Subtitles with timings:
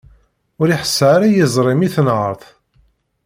[0.61, 2.43] Ur iṣeḥḥa ara yiẓri-m i tenhert.